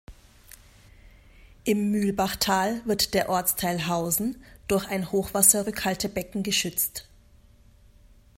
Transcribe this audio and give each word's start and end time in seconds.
Im 1.63 1.91
Mühlbachtal 1.91 2.81
wird 2.85 3.13
der 3.13 3.29
Ortsteil 3.29 3.85
Hausen 3.87 4.43
durch 4.67 4.87
ein 4.87 5.11
Hochwasserrückhaltebecken 5.11 6.41
geschützt. 6.41 7.05